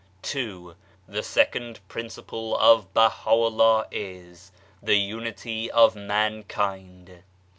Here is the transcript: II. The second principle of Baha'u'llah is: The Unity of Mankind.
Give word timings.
II. 0.35 0.71
The 1.07 1.21
second 1.21 1.79
principle 1.87 2.57
of 2.57 2.91
Baha'u'llah 2.91 3.85
is: 3.91 4.51
The 4.81 4.95
Unity 4.97 5.69
of 5.69 5.95
Mankind. 5.95 7.21